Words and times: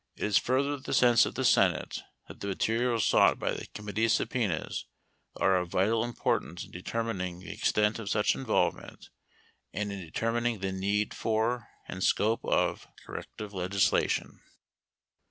It 0.15 0.23
is 0.23 0.39
further 0.39 0.77
the 0.77 0.95
sense 0.95 1.27
of 1.27 1.35
the 1.35 1.45
Senate 1.45 1.99
that 2.27 2.39
the 2.39 2.47
17 2.47 2.49
materials 2.49 3.05
sought 3.05 3.37
by 3.37 3.51
the 3.53 3.67
committee's 3.67 4.13
subpenas 4.13 4.85
are 5.35 5.55
of 5.57 5.69
vital 5.69 5.99
18 6.01 6.09
importance 6.09 6.65
in 6.65 6.71
determining 6.71 7.37
the 7.37 7.51
extent 7.53 7.99
of 7.99 8.09
such 8.09 8.33
involvement 8.33 9.11
19 9.75 9.75
and 9.75 9.91
in 9.91 9.99
determining 10.01 10.57
the 10.57 10.71
need 10.71 11.13
for 11.13 11.67
and 11.87 12.03
scope 12.03 12.43
of 12.43 12.87
corrective 13.05 13.51
20 13.51 13.61
legislation. 13.61 14.39